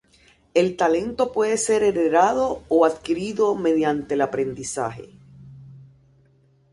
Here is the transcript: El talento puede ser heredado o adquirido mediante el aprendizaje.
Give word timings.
El 0.55 0.77
talento 0.77 1.31
puede 1.31 1.57
ser 1.57 1.83
heredado 1.83 2.63
o 2.69 2.85
adquirido 2.87 3.53
mediante 3.53 4.15
el 4.15 4.21
aprendizaje. 4.21 5.11